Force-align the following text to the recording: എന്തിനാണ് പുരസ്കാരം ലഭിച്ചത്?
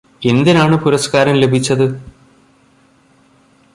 എന്തിനാണ് 0.21 0.75
പുരസ്കാരം 0.77 1.35
ലഭിച്ചത്? 1.35 1.85